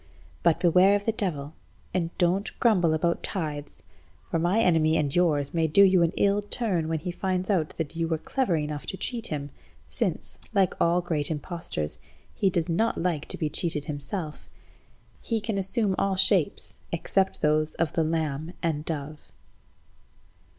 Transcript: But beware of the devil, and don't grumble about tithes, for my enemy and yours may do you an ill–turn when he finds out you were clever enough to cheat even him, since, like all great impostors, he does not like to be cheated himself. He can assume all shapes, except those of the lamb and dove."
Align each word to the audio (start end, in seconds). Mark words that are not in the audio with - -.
But 0.41 0.59
beware 0.59 0.95
of 0.95 1.05
the 1.05 1.11
devil, 1.11 1.53
and 1.93 2.09
don't 2.17 2.59
grumble 2.59 2.95
about 2.95 3.21
tithes, 3.21 3.83
for 4.31 4.39
my 4.39 4.59
enemy 4.59 4.97
and 4.97 5.15
yours 5.15 5.53
may 5.53 5.67
do 5.67 5.83
you 5.83 6.01
an 6.01 6.11
ill–turn 6.17 6.87
when 6.87 6.97
he 6.97 7.11
finds 7.11 7.51
out 7.51 7.75
you 7.95 8.07
were 8.07 8.17
clever 8.17 8.55
enough 8.55 8.87
to 8.87 8.97
cheat 8.97 9.27
even 9.27 9.49
him, 9.49 9.49
since, 9.85 10.39
like 10.55 10.73
all 10.81 11.01
great 11.01 11.29
impostors, 11.29 11.99
he 12.33 12.49
does 12.49 12.67
not 12.67 12.99
like 12.99 13.27
to 13.27 13.37
be 13.37 13.47
cheated 13.47 13.85
himself. 13.85 14.49
He 15.21 15.39
can 15.39 15.59
assume 15.59 15.93
all 15.99 16.15
shapes, 16.15 16.77
except 16.91 17.41
those 17.41 17.75
of 17.75 17.93
the 17.93 18.03
lamb 18.03 18.53
and 18.63 18.83
dove." 18.83 19.31